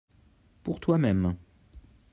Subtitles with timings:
[0.63, 1.37] Pour toi-même.